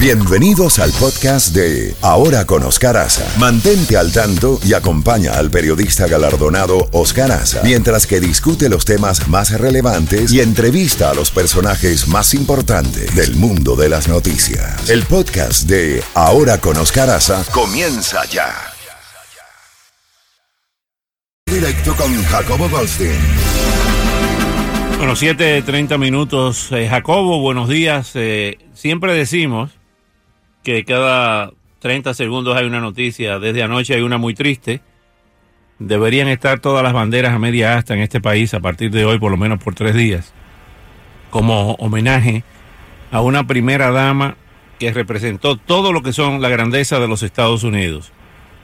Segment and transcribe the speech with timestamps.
[0.00, 3.38] Bienvenidos al podcast de Ahora con Oscar Aza.
[3.38, 9.28] Mantente al tanto y acompaña al periodista galardonado Oscar Aza mientras que discute los temas
[9.28, 14.88] más relevantes y entrevista a los personajes más importantes del mundo de las noticias.
[14.88, 18.54] El podcast de Ahora con Oscar Aza comienza ya.
[21.44, 23.20] Directo con Jacobo Goldstein.
[24.96, 26.68] Bueno, 7.30 minutos.
[26.72, 28.12] Eh, Jacobo, buenos días.
[28.14, 29.79] Eh, siempre decimos
[30.62, 33.38] que cada 30 segundos hay una noticia.
[33.38, 34.80] Desde anoche hay una muy triste.
[35.78, 39.18] Deberían estar todas las banderas a media asta en este país a partir de hoy,
[39.18, 40.34] por lo menos por tres días,
[41.30, 42.44] como homenaje
[43.10, 44.36] a una primera dama
[44.78, 48.12] que representó todo lo que son la grandeza de los Estados Unidos.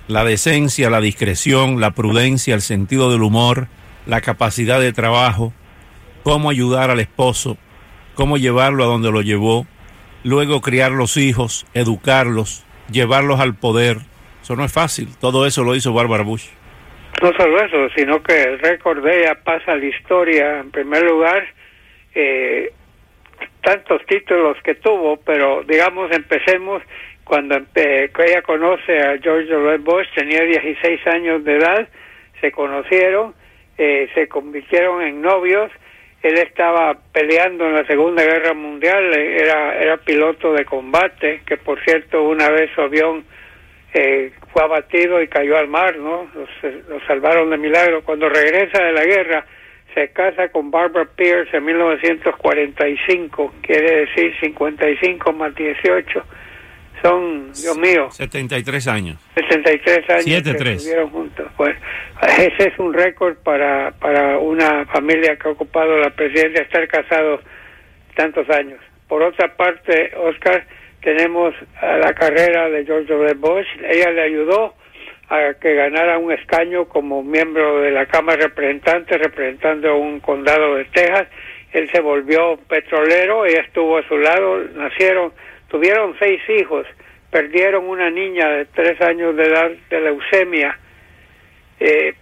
[0.09, 3.69] La decencia, la discreción, la prudencia, el sentido del humor,
[4.07, 5.53] la capacidad de trabajo,
[6.23, 7.57] cómo ayudar al esposo,
[8.15, 9.67] cómo llevarlo a donde lo llevó,
[10.27, 13.99] luego criar los hijos, educarlos, llevarlos al poder.
[14.43, 15.09] Eso no es fácil.
[15.21, 16.49] Todo eso lo hizo Barbara Bush.
[17.23, 20.61] No solo eso, sino que el récord de ella pasa a la historia.
[20.61, 21.47] En primer lugar,
[22.15, 22.73] eh,
[23.63, 26.83] tantos títulos que tuvo, pero digamos, empecemos
[27.25, 29.79] cuando ella conoce a George W.
[29.79, 31.89] Bush, tenía 16 años de edad,
[32.41, 33.35] se conocieron,
[33.79, 35.71] eh, se convirtieron en novios,
[36.23, 41.83] él estaba peleando en la Segunda Guerra Mundial, era, era piloto de combate, que por
[41.85, 43.25] cierto una vez su avión
[43.95, 46.29] eh, fue abatido y cayó al mar, ¿no?
[46.89, 48.03] Los salvaron de milagro.
[48.03, 49.47] Cuando regresa de la guerra,
[49.95, 56.25] se casa con Barbara Pierce en 1945, quiere decir 55 más 18
[57.03, 58.11] son, Dios mío.
[58.11, 59.19] 73 años.
[59.35, 61.47] 73 años que estuvieron juntos.
[61.57, 61.77] Pues
[62.39, 67.41] ese es un récord para, para una familia que ha ocupado la presidencia, estar casados
[68.15, 68.81] tantos años.
[69.09, 70.65] Por otra parte, Oscar,
[71.01, 73.35] tenemos a la carrera de George W.
[73.35, 73.67] Bush.
[73.89, 74.75] Ella le ayudó
[75.29, 80.77] a que ganara un escaño como miembro de la Cámara de Representantes, representando un condado
[80.77, 81.29] de Texas.
[81.73, 85.33] Él se volvió petrolero, ella estuvo a su lado, nacieron
[85.69, 86.87] Tuvieron seis hijos,
[87.31, 90.79] perdieron una niña de tres años de edad de leucemia.
[91.81, 92.15] Eh,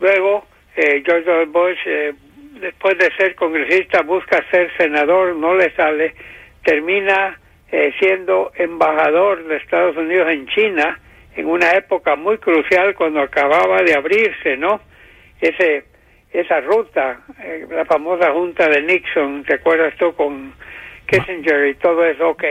[0.00, 0.46] luego,
[0.76, 1.46] eh, George.
[1.46, 2.12] Bush, eh,
[2.60, 6.14] después de ser congresista, busca ser senador, no le sale,
[6.64, 7.38] termina
[7.70, 10.98] eh, siendo embajador de Estados Unidos en China
[11.36, 14.80] en una época muy crucial cuando acababa de abrirse, ¿no?
[15.40, 15.84] Ese
[16.32, 20.54] esa ruta, eh, la famosa junta de Nixon, ¿te acuerdas tú con
[21.06, 22.28] Kissinger y todo eso?
[22.30, 22.44] Ok,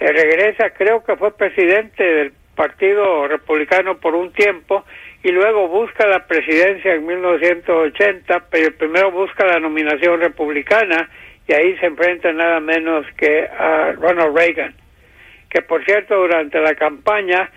[0.00, 4.84] eh, regresa, creo que fue presidente del Partido Republicano por un tiempo
[5.22, 11.08] y luego busca la presidencia en 1980, pero primero busca la nominación republicana
[11.46, 14.74] y ahí se enfrenta nada menos que a Ronald Reagan,
[15.50, 17.50] que por cierto durante la campaña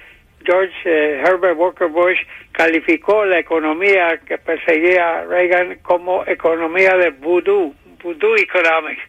[0.44, 2.20] George eh, Herbert Walker Bush
[2.52, 9.02] calificó la economía que perseguía Reagan como economía de voodoo, voodoo economics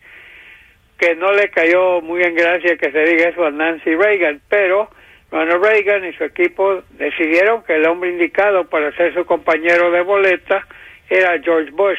[0.98, 4.88] que no le cayó muy en gracia que se diga eso a Nancy Reagan, pero
[5.30, 10.02] Ronald Reagan y su equipo decidieron que el hombre indicado para ser su compañero de
[10.02, 10.66] boleta
[11.10, 11.98] era George Bush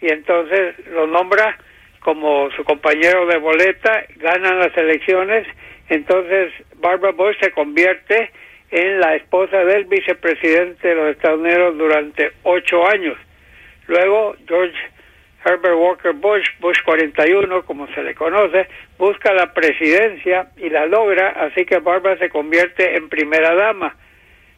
[0.00, 1.58] y entonces lo nombra
[2.00, 5.46] como su compañero de boleta, ganan las elecciones,
[5.88, 8.30] entonces Barbara Bush se convierte
[8.70, 13.16] en la esposa del vicepresidente de los Estados Unidos durante ocho años.
[13.86, 14.76] Luego George
[15.48, 21.28] Herbert Walker Bush, Bush 41, como se le conoce, busca la presidencia y la logra,
[21.28, 23.96] así que Barbara se convierte en primera dama.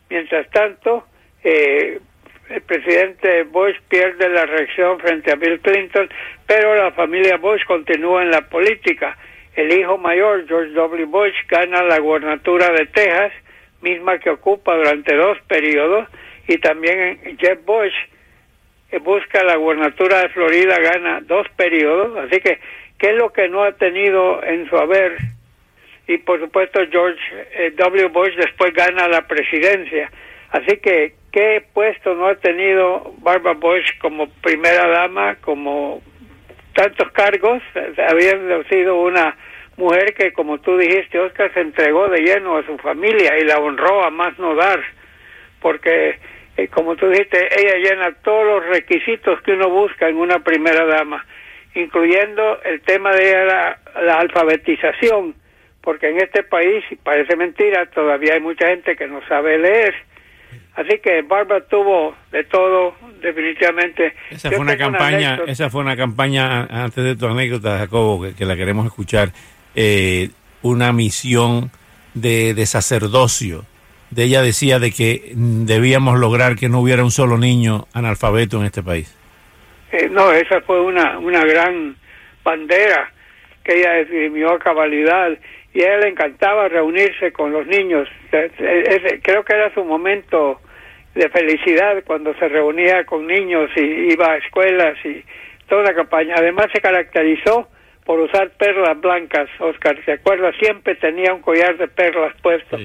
[0.08, 1.06] Mientras tanto,
[1.44, 2.00] eh,
[2.48, 6.08] el presidente Bush pierde la reelección frente a Bill Clinton,
[6.44, 9.16] pero la familia Bush continúa en la política.
[9.54, 11.04] El hijo mayor, George W.
[11.04, 13.32] Bush, gana la gobernatura de Texas,
[13.80, 16.08] misma que ocupa durante dos periodos,
[16.48, 17.94] y también Jeb Bush,
[18.98, 22.58] busca la gubernatura de Florida, gana dos periodos, así que,
[22.98, 25.16] ¿qué es lo que no ha tenido en su haber?
[26.06, 27.20] Y por supuesto George
[27.52, 28.08] eh, W.
[28.08, 30.10] Bush después gana la presidencia.
[30.50, 36.02] Así que, ¿qué puesto no ha tenido Barbara Bush como primera dama, como
[36.74, 37.62] tantos cargos?
[38.08, 39.36] Habiendo sido una
[39.76, 43.58] mujer que, como tú dijiste, Oscar, se entregó de lleno a su familia y la
[43.58, 44.80] honró a más no dar,
[45.60, 46.18] porque
[46.68, 51.24] como tú dijiste, ella llena todos los requisitos que uno busca en una primera dama,
[51.74, 53.78] incluyendo el tema de la,
[54.18, 55.34] alfabetización,
[55.80, 59.94] porque en este país, y parece mentira, todavía hay mucha gente que no sabe leer.
[60.74, 64.14] Así que Barbara tuvo de todo, definitivamente.
[64.30, 68.56] Esa fue una campaña, esa fue una campaña antes de tu anécdota, Jacobo, que, la
[68.56, 69.30] queremos escuchar.
[69.74, 70.30] Eh,
[70.62, 71.70] una misión
[72.14, 73.64] de, de sacerdocio.
[74.10, 78.66] De ella decía de que debíamos lograr que no hubiera un solo niño analfabeto en
[78.66, 79.16] este país.
[79.92, 81.96] Eh, no, esa fue una, una gran
[82.42, 83.12] bandera
[83.64, 85.30] que ella esgrimió a cabalidad
[85.72, 88.08] y a él le encantaba reunirse con los niños.
[88.30, 90.60] creo que era su momento
[91.14, 95.24] de felicidad cuando se reunía con niños y iba a escuelas y
[95.68, 96.34] toda la campaña.
[96.36, 97.68] Además se caracterizó
[98.04, 100.54] por usar perlas blancas, Oscar, ¿te acuerdas?
[100.58, 102.76] Siempre tenía un collar de perlas puesto,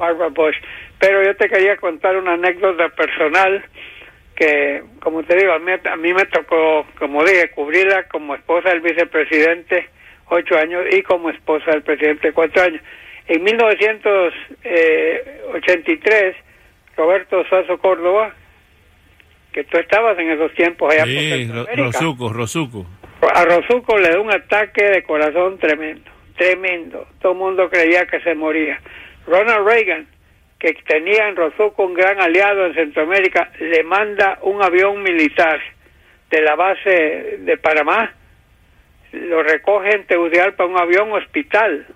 [0.00, 0.56] Barbara Bush.
[0.98, 3.64] Pero yo te quería contar una anécdota personal
[4.34, 8.70] que, como te digo, a mí, a mí me tocó, como dije, cubrirla como esposa
[8.70, 9.90] del vicepresidente
[10.30, 12.80] ocho años y como esposa del presidente cuatro años.
[13.26, 16.36] En 1983,
[16.96, 18.34] Roberto Sazo Córdoba,
[19.52, 22.86] que tú estabas en esos tiempos allá sí, Rosuco, Rosuco.
[23.34, 27.08] A Rosuco le dio un ataque de corazón tremendo, tremendo.
[27.20, 28.80] Todo el mundo creía que se moría.
[29.26, 30.06] Ronald Reagan,
[30.58, 35.60] que tenía en Rosuco un gran aliado en Centroamérica, le manda un avión militar
[36.30, 38.12] de la base de Panamá,
[39.12, 41.86] lo recoge en Tegucigalpa un avión hospital,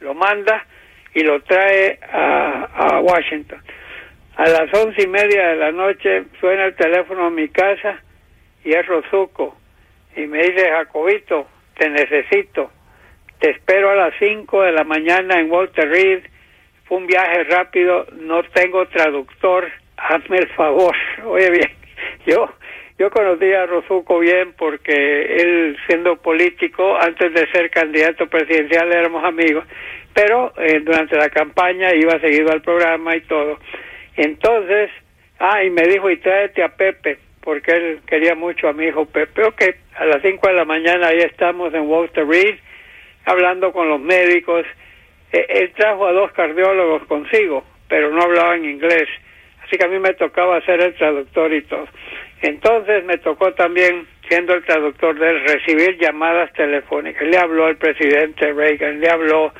[0.00, 0.66] lo manda
[1.14, 3.60] y lo trae a, a Washington.
[4.36, 8.00] A las once y media de la noche suena el teléfono en mi casa
[8.64, 9.56] y es Rosuco
[10.16, 11.46] y me dice, Jacobito,
[11.76, 12.70] te necesito,
[13.38, 16.24] te espero a las 5 de la mañana en Walter Reed,
[16.84, 20.94] fue un viaje rápido, no tengo traductor, hazme el favor.
[21.24, 21.70] Oye bien,
[22.26, 22.48] yo
[22.96, 24.92] yo conocí a Rosuco bien porque
[25.36, 29.64] él siendo político, antes de ser candidato presidencial éramos amigos,
[30.12, 33.58] pero eh, durante la campaña iba seguido al programa y todo.
[34.16, 34.90] Entonces,
[35.40, 39.04] ah, y me dijo, y tráete a Pepe porque él quería mucho a mi hijo
[39.04, 39.44] Pepe.
[39.44, 39.62] Ok,
[39.96, 42.56] a las 5 de la mañana ahí estamos en Walter Reed
[43.26, 44.64] hablando con los médicos.
[45.34, 49.08] E, él trajo a dos cardiólogos consigo, pero no hablaban inglés.
[49.64, 51.86] Así que a mí me tocaba ser el traductor y todo.
[52.42, 57.26] Entonces me tocó también, siendo el traductor de él, recibir llamadas telefónicas.
[57.26, 59.52] Le habló el presidente Reagan, le habló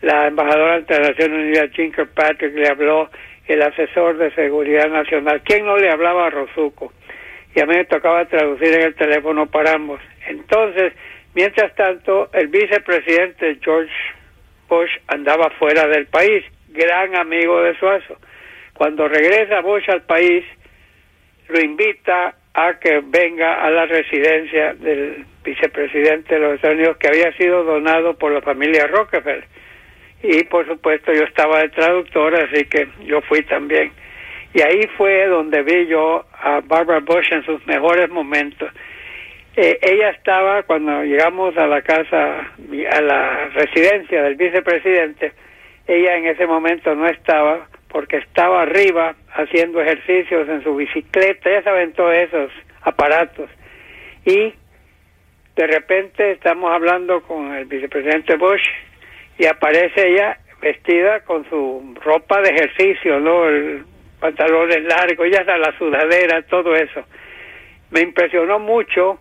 [0.00, 3.10] la embajadora ante la Naciones Unidas, Jim Kirkpatrick, le habló
[3.46, 5.42] el asesor de seguridad nacional.
[5.44, 6.92] ¿Quién no le hablaba a Rosuco?
[7.54, 10.00] y a mí me tocaba traducir en el teléfono para ambos.
[10.26, 10.92] Entonces,
[11.34, 13.92] mientras tanto, el vicepresidente George
[14.68, 18.18] Bush andaba fuera del país, gran amigo de Suazo.
[18.74, 20.44] Cuando regresa Bush al país,
[21.48, 27.08] lo invita a que venga a la residencia del vicepresidente de los Estados Unidos que
[27.08, 29.44] había sido donado por la familia Rockefeller.
[30.22, 33.92] Y por supuesto yo estaba de traductor, así que yo fui también.
[34.52, 38.70] Y ahí fue donde vi yo a Barbara Bush en sus mejores momentos.
[39.60, 42.46] Eh, ella estaba, cuando llegamos a la casa,
[42.92, 45.32] a la residencia del vicepresidente,
[45.88, 51.62] ella en ese momento no estaba porque estaba arriba haciendo ejercicios en su bicicleta, ella
[51.64, 52.52] se aventó esos
[52.82, 53.50] aparatos.
[54.24, 54.54] Y
[55.56, 58.62] de repente estamos hablando con el vicepresidente Bush
[59.40, 63.48] y aparece ella vestida con su ropa de ejercicio, ¿no?
[63.48, 63.82] El
[64.20, 67.02] pantalones largos, ya está la sudadera, todo eso.
[67.90, 69.18] Me impresionó mucho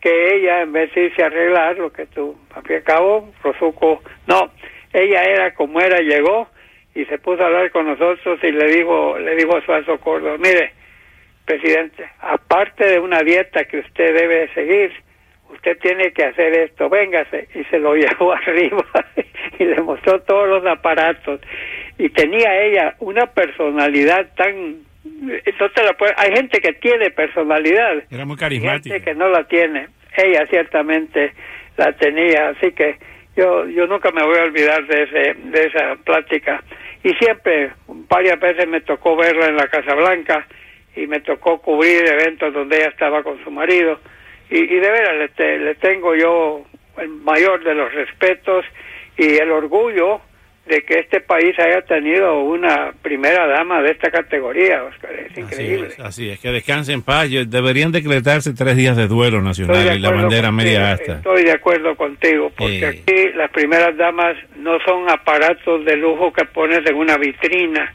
[0.00, 2.36] que ella, en vez de irse a arreglar, lo que tú,
[2.68, 4.50] y al cabo, Rosuco, no,
[4.92, 6.48] ella era como era, llegó
[6.94, 10.36] y se puso a hablar con nosotros y le dijo, le dijo a Suazo Córdoba,
[10.38, 10.72] mire,
[11.44, 14.92] presidente, aparte de una dieta que usted debe seguir,
[15.50, 17.48] usted tiene que hacer esto, véngase.
[17.54, 18.84] Y se lo llevó arriba
[19.58, 21.40] y le mostró todos los aparatos.
[21.98, 24.85] Y tenía ella una personalidad tan...
[25.20, 28.02] No te la hay gente que tiene personalidad.
[28.10, 28.94] Era muy carismática.
[28.94, 29.88] Gente que no la tiene.
[30.16, 31.32] Ella ciertamente
[31.76, 32.48] la tenía.
[32.48, 32.98] Así que
[33.36, 36.62] yo, yo nunca me voy a olvidar de, ese, de esa plática.
[37.02, 40.46] Y siempre, varias veces me tocó verla en la Casa Blanca
[40.94, 44.00] y me tocó cubrir eventos donde ella estaba con su marido
[44.50, 46.64] y, y de veras le, le tengo yo
[46.98, 48.64] el mayor de los respetos
[49.18, 50.20] y el orgullo
[50.66, 55.12] de que este país haya tenido una primera dama de esta categoría, Oscar.
[55.12, 55.88] Es increíble.
[55.98, 57.28] Así es, que descanse en paz.
[57.30, 61.14] Deberían decretarse tres días de duelo nacional y la bandera media hasta.
[61.14, 66.44] Estoy de acuerdo contigo, porque aquí las primeras damas no son aparatos de lujo que
[66.46, 67.94] pones en una vitrina,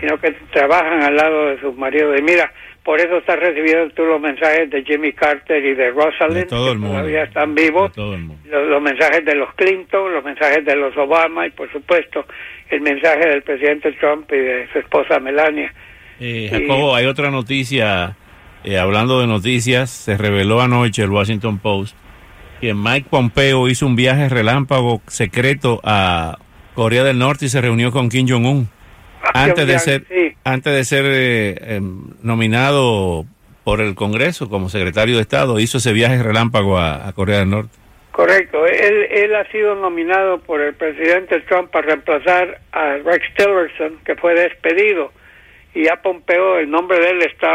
[0.00, 2.18] sino que trabajan al lado de sus maridos.
[2.18, 2.50] Y mira,
[2.88, 6.80] por eso estás recibiendo tú los mensajes de Jimmy Carter y de Rosalind, todo que
[6.80, 11.70] todavía están vivos, los, mensajes de los Clinton, los mensajes de los Obama y por
[11.70, 12.24] supuesto
[12.70, 15.70] el mensaje del presidente Trump y de su esposa Melania.
[16.18, 18.16] Eh, Jacobo, hay otra noticia,
[18.64, 21.94] eh, hablando de noticias, se reveló anoche el Washington Post
[22.62, 26.38] que Mike Pompeo hizo un viaje relámpago secreto a
[26.74, 28.70] Corea del Norte y se reunió con Kim Jong-un
[29.22, 30.36] Ah, antes de ser sí.
[30.52, 33.24] Antes de ser eh, em, nominado
[33.64, 37.50] por el Congreso como secretario de Estado hizo ese viaje relámpago a, a Corea del
[37.50, 37.78] Norte.
[38.18, 38.66] Correcto.
[38.66, 44.34] Él, ha sido nominado por el presidente Trump para reemplazar a Rex Tillerson, que fue
[44.34, 45.12] despedido.
[45.72, 47.54] Y ya Pompeo, el nombre de él está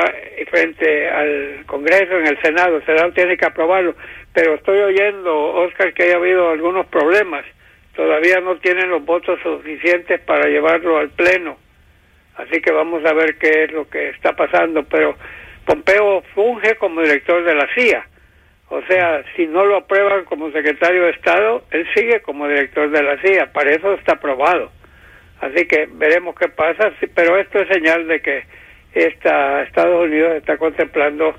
[0.49, 2.77] frente al Congreso, en el Senado.
[2.77, 3.93] El Senado tiene que aprobarlo.
[4.31, 7.43] Pero estoy oyendo, Oscar, que haya habido algunos problemas.
[7.93, 11.57] Todavía no tienen los votos suficientes para llevarlo al Pleno.
[12.37, 14.83] Así que vamos a ver qué es lo que está pasando.
[14.83, 15.15] Pero
[15.65, 18.05] Pompeo funge como director de la CIA.
[18.69, 23.03] O sea, si no lo aprueban como secretario de Estado, él sigue como director de
[23.03, 23.51] la CIA.
[23.53, 24.71] Para eso está aprobado.
[25.41, 26.91] Así que veremos qué pasa.
[27.13, 28.43] Pero esto es señal de que
[28.93, 31.35] esta, Estados Unidos está contemplando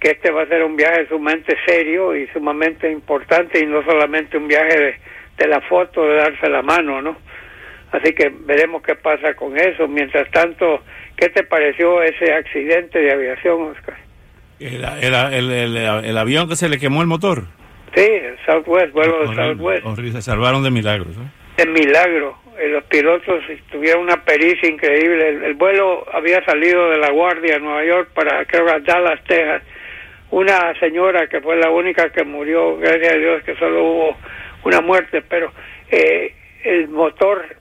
[0.00, 4.36] que este va a ser un viaje sumamente serio y sumamente importante y no solamente
[4.36, 4.94] un viaje de,
[5.38, 7.16] de la foto, de darse la mano, ¿no?
[7.92, 9.88] Así que veremos qué pasa con eso.
[9.88, 10.82] Mientras tanto,
[11.16, 13.96] ¿qué te pareció ese accidente de aviación, Oscar?
[14.60, 17.44] El, el, el, avión que se le quemó el motor.
[17.94, 19.86] Sí, el Southwest, vuelo de Southwest.
[19.86, 21.16] horrible, se salvaron de milagros.
[21.16, 21.64] ¿eh?
[21.64, 22.36] De milagro.
[22.58, 25.28] Eh, Los pilotos tuvieron una pericia increíble.
[25.28, 29.62] El, el vuelo había salido de la Guardia Nueva York para, creo, a Dallas, Texas.
[30.30, 34.16] Una señora que fue la única que murió, gracias a Dios que solo hubo
[34.64, 35.50] una muerte, pero
[35.90, 37.57] eh, el motor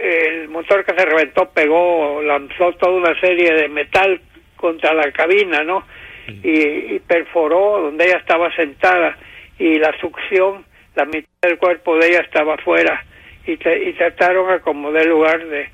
[0.00, 4.20] el motor que se reventó pegó, lanzó toda una serie de metal
[4.56, 5.84] contra la cabina, ¿no?
[6.44, 9.16] Y, y perforó donde ella estaba sentada
[9.58, 10.64] y la succión,
[10.94, 13.04] la mitad del cuerpo de ella estaba afuera
[13.46, 15.68] y, tra- y trataron a como de lugar de,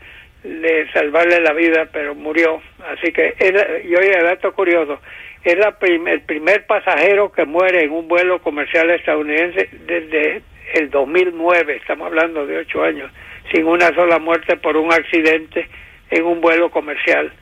[0.45, 2.63] de salvarle la vida, pero murió.
[2.89, 5.01] Así que, era, y oye, dato curioso,
[5.45, 10.43] es la prim- el primer pasajero que muere en un vuelo comercial estadounidense desde
[10.75, 13.11] el 2009, estamos hablando de ocho años,
[13.53, 15.69] sin una sola muerte por un accidente
[16.11, 17.33] en un vuelo comercial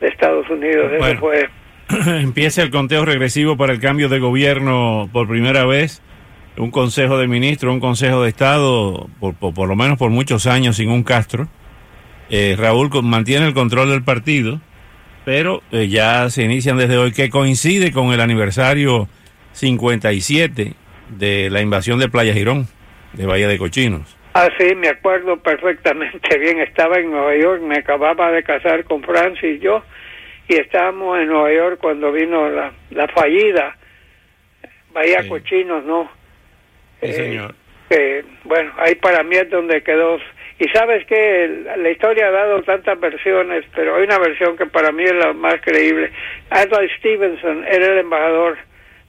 [0.00, 0.90] de Estados Unidos.
[0.92, 1.20] Eso Bueno.
[1.20, 1.48] fue
[2.20, 6.02] Empieza el conteo regresivo para el cambio de gobierno por primera vez.
[6.56, 10.46] Un consejo de ministros, un consejo de Estado, por, por, por lo menos por muchos
[10.46, 11.48] años sin un Castro.
[12.28, 14.60] Eh, Raúl mantiene el control del partido,
[15.24, 19.08] pero eh, ya se inician desde hoy, que coincide con el aniversario
[19.52, 20.74] 57
[21.08, 22.68] de la invasión de Playa Girón,
[23.14, 24.16] de Bahía de Cochinos.
[24.34, 26.60] Ah, sí, me acuerdo perfectamente bien.
[26.60, 29.82] Estaba en Nueva York, me acababa de casar con Francis y yo,
[30.48, 33.76] y estábamos en Nueva York cuando vino la, la fallida
[34.92, 35.28] Bahía Sí.
[35.28, 36.10] Cochinos, ¿no?
[37.00, 37.54] Sí, Eh, señor.
[38.44, 40.18] bueno, ahí para mí es donde quedó.
[40.58, 44.92] Y sabes que la historia ha dado tantas versiones, pero hay una versión que para
[44.92, 46.10] mí es la más creíble.
[46.50, 48.58] Adlai Stevenson era el embajador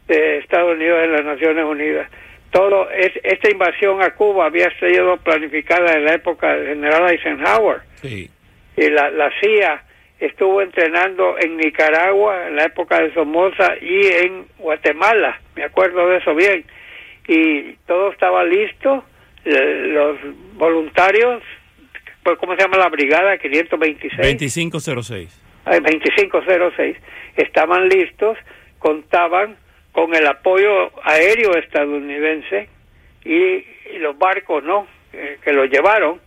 [0.08, 2.10] de Estados Unidos en las Naciones Unidas.
[2.51, 7.81] Todo es, esta invasión a Cuba había sido planificada en la época del general Eisenhower
[7.96, 8.29] Sí.
[8.77, 9.84] y la, la CIA
[10.20, 16.17] estuvo entrenando en Nicaragua en la época de Somoza y en Guatemala, me acuerdo de
[16.17, 16.65] eso bien,
[17.27, 19.03] y todo estaba listo,
[19.46, 20.17] los
[20.55, 21.41] voluntarios,
[22.24, 23.38] pues, ¿cómo se llama la brigada?
[23.38, 24.17] 526.
[24.22, 25.41] 2506.
[25.65, 26.98] Ay, 2506,
[27.38, 28.38] estaban listos,
[28.77, 29.55] contaban
[29.92, 32.70] con el apoyo aéreo estadounidense
[33.26, 33.66] y,
[34.00, 34.88] los barcos, ¿no?
[35.14, 36.20] Eh, que los llevaron.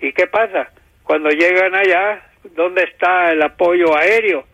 [0.00, 0.70] ¿Y qué pasa?
[1.04, 2.22] Cuando llegan allá,
[2.54, 4.44] ¿dónde está el apoyo aéreo?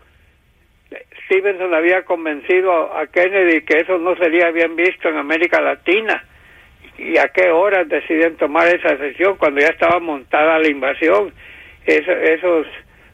[1.27, 6.25] Stevenson había convencido a Kennedy que eso no sería bien visto en América Latina.
[6.99, 9.37] ¿Y a qué horas deciden tomar esa decisión?
[9.37, 11.33] Cuando ya estaba montada la invasión.
[11.87, 12.67] Eso- esos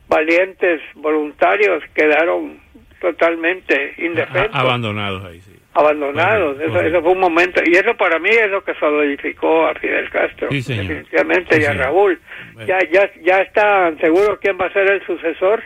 [0.09, 2.61] valientes voluntarios quedaron
[3.00, 5.52] totalmente indefensos, abandonados ahí, sí.
[5.75, 6.54] abandonados.
[6.54, 6.97] Correcto, eso, correcto.
[6.99, 7.61] eso fue un momento.
[7.64, 11.64] Y eso para mí es lo que solidificó a Fidel Castro, Sí, definitivamente, Sí, y
[11.64, 11.73] a.
[11.75, 12.21] Raúl.
[12.54, 12.69] Bueno.
[12.69, 15.62] Ya, ya, ya están seguros quién va a ser el sucesor.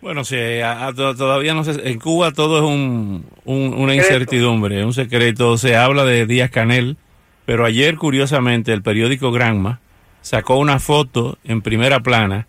[0.00, 3.94] Bueno, se, a- a- to- todavía no sé, en Cuba todo es un, un- una
[3.94, 5.56] incertidumbre, un secreto.
[5.58, 6.96] Se habla de Díaz Canel,
[7.44, 9.80] pero ayer, curiosamente, el periódico Granma
[10.22, 12.46] sacó una foto en primera plana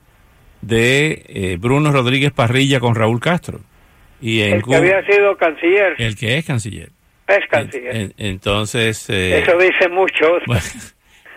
[0.61, 3.59] de eh, Bruno Rodríguez Parrilla con Raúl Castro.
[4.23, 6.89] Y en El que Cuba, había sido canciller, el que es canciller.
[7.27, 7.95] es canciller.
[7.95, 10.37] En- entonces, eh, Eso dice mucho.
[10.47, 10.61] bueno,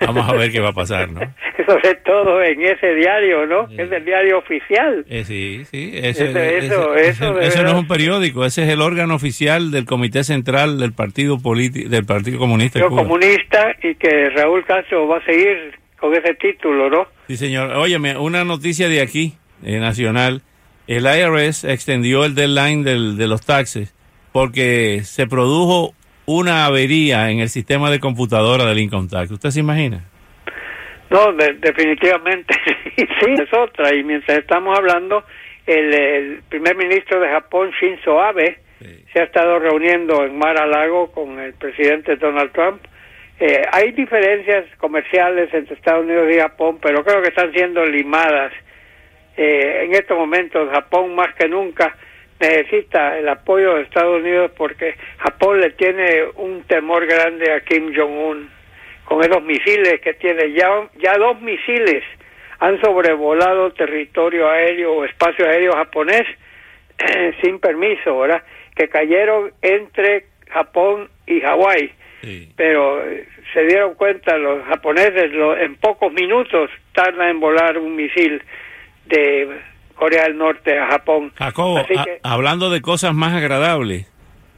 [0.01, 1.21] vamos a ver qué va a pasar, ¿no?
[1.67, 3.67] Sobre todo en ese diario, ¿no?
[3.77, 5.05] Es el diario oficial.
[5.09, 5.91] Eh, sí, sí.
[5.95, 8.81] Eso, Eso- ese- eso- ese- eso de ese no es un periódico, ese es el
[8.83, 14.31] órgano oficial del Comité Central del Partido Político del Partido Comunista Yo comunista y que
[14.31, 17.09] Raúl Castro va a seguir con ese título, ¿no?
[17.27, 17.73] Sí, señor.
[17.73, 20.43] Óyeme, una noticia de aquí, eh, nacional.
[20.87, 23.95] El IRS extendió el deadline del- de los taxes
[24.33, 25.95] porque se produjo
[26.27, 29.31] una avería en el sistema de computadora del Incontact.
[29.31, 30.05] ¿Usted se imagina?
[31.11, 32.55] No, definitivamente
[32.97, 33.95] sí, es otra.
[33.95, 35.25] Y mientras estamos hablando,
[35.67, 38.59] el, primer ministro de Japón, Shinzo Abe,
[39.13, 42.83] se ha estado reuniendo en Mar a Lago con el presidente Donald Trump.
[43.39, 48.53] Eh, hay diferencias comerciales entre Estados Unidos y Japón, pero creo que están siendo limadas.
[49.37, 51.95] Eh, en estos momentos, Japón más que nunca
[52.41, 57.95] necesita el apoyo de Estados Unidos porque Japón le tiene un temor grande a Kim
[57.95, 58.51] Jong-un
[59.05, 60.53] con esos misiles que tiene.
[60.53, 62.03] Ya, ya dos misiles
[62.59, 66.25] han sobrevolado territorio aéreo o espacio aéreo japonés
[67.43, 68.43] sin permiso, ¿verdad?
[68.75, 71.93] Que cayeron entre Japón y Hawái.
[72.57, 78.43] Pero eh, se dieron cuenta los japoneses, en pocos minutos tardan en volar un misil
[79.09, 79.61] de
[79.95, 81.33] Corea del Norte a Japón.
[81.37, 81.83] Jacobo,
[82.23, 84.07] hablando de cosas más agradables,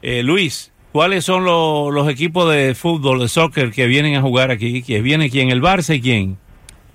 [0.03, 4.83] eh, Luis, ¿cuáles son los equipos de fútbol, de soccer que vienen a jugar aquí?
[4.83, 5.51] ¿Quién viene quién?
[5.51, 6.39] ¿El Barça y quién?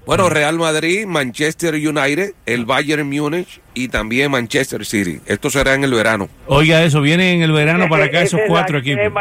[0.06, 5.20] Bueno, Real Madrid, Manchester United, el Bayern Múnich y también Manchester City.
[5.26, 6.28] Esto será en el verano.
[6.48, 9.14] Oiga, eso viene en el verano para acá esos cuatro equipos.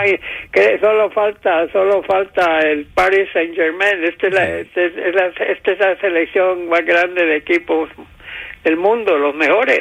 [0.50, 4.02] Que solo falta, solo falta el Paris Saint Germain.
[4.02, 7.88] Esta es, la, este es la, esta es la selección más grande de equipos
[8.64, 9.80] del mundo, los mejores.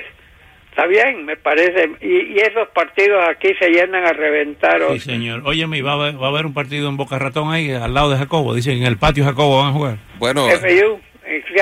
[0.69, 1.91] Está bien, me parece.
[2.01, 4.81] Y, esos partidos aquí se llenan a reventar.
[4.93, 5.41] Sí, señor.
[5.45, 8.17] Oye, va a, va a haber un partido en Boca Ratón ahí, al lado de
[8.17, 8.53] Jacobo.
[8.53, 9.97] Dicen, en el patio Jacobo van a jugar.
[10.17, 10.47] Bueno.
[10.47, 10.99] FU.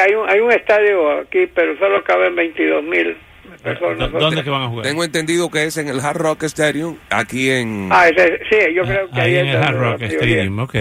[0.01, 3.17] Hay un, hay un estadio aquí, pero solo caben 22 mil
[3.63, 4.85] ¿Dónde que van a jugar?
[4.85, 7.89] Tengo entendido que es en el Hard Rock Stadium, aquí en...
[7.91, 8.05] Ah,
[8.49, 10.75] sí, yo creo que ahí, en el Hard Rock Stadium, ok.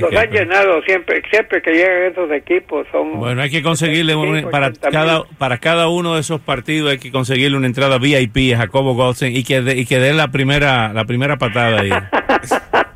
[0.00, 2.86] Los han llenado siempre, siempre que llegan esos equipos.
[2.92, 4.14] son Bueno, hay que conseguirle,
[4.50, 8.58] para, cada, para cada uno de esos partidos hay que conseguirle una entrada VIP a
[8.58, 11.90] Jacobo Goldstein y que, y que dé la primera, la primera patada ahí.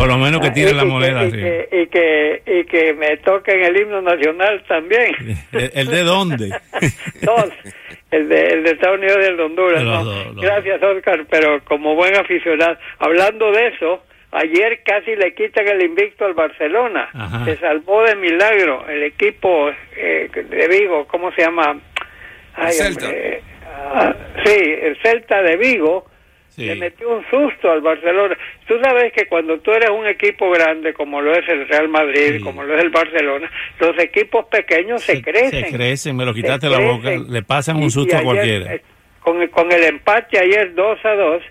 [0.00, 1.26] Por lo menos que tire la moneda.
[1.26, 5.14] Y, que, y, que, y que me toquen el himno nacional también.
[5.52, 6.48] ¿El, de dónde?
[7.20, 7.50] Dos
[8.10, 9.84] el de, el de Estados Unidos y el de Honduras.
[10.36, 16.24] Gracias, Oscar, pero como buen aficionado, hablando de eso, ayer casi le quitan el invicto
[16.24, 17.10] al Barcelona.
[17.44, 21.78] Se salvó de milagro el equipo eh, de Vigo, ¿cómo se llama?
[22.54, 23.06] Ay, Celta.
[23.92, 26.06] Ah, sí, el Celta de Vigo
[26.56, 28.36] le metió un susto al Barcelona.
[28.66, 32.42] Tú sabes que cuando tú eres un equipo grande, como lo es el Real Madrid,
[32.42, 35.66] como lo es el Barcelona, los equipos pequeños se, crecen.
[35.66, 38.74] Se crecen, me lo quitaste la boca, le pasan un susto a cualquiera.
[38.74, 38.82] Eh,
[39.20, 41.42] con, con el empate ayer 2 a 2,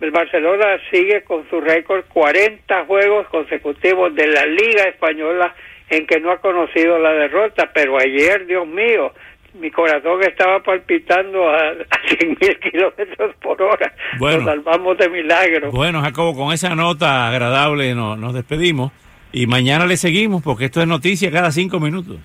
[0.00, 5.54] el Barcelona sigue con su récord 40 juegos consecutivos de la Liga Española
[5.88, 9.12] en que no ha conocido la derrota, pero ayer, Dios mío,
[9.54, 13.92] mi corazón estaba palpitando a, a 100 mil kilómetros por hora.
[14.18, 15.70] Bueno, nos salvamos de milagro.
[15.70, 18.92] Bueno, Jacobo, con esa nota agradable nos, nos despedimos
[19.32, 22.18] y mañana le seguimos porque esto es noticia cada cinco minutos.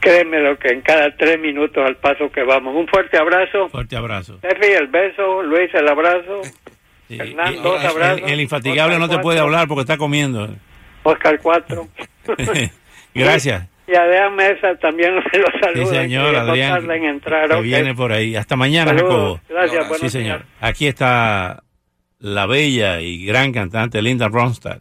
[0.00, 2.76] Créeme lo que en cada tres minutos al paso que vamos.
[2.76, 3.68] Un fuerte abrazo.
[3.70, 4.36] Fuerte abrazo.
[4.38, 5.42] Steffi, el beso.
[5.42, 6.42] Luis, el abrazo.
[7.08, 8.30] Hernán, dos abrazos.
[8.30, 10.48] El, infatigable no te puede hablar porque está comiendo.
[11.04, 11.88] Oscar, cuatro.
[13.14, 13.68] Gracias.
[13.86, 15.86] Y Adrián Mesa también se lo saluda.
[15.86, 16.86] Sí, señor, Adrián.
[17.50, 18.36] que viene por ahí.
[18.36, 19.40] Hasta mañana, Jacobo.
[19.48, 20.44] Gracias, Sí, señor.
[20.60, 21.62] Aquí está
[22.18, 24.80] la bella y gran cantante Linda Ronstadt.